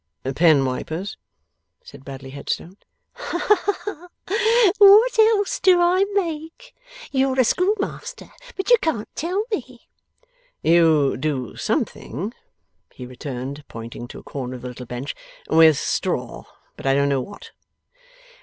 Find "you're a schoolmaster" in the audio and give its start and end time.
7.11-8.31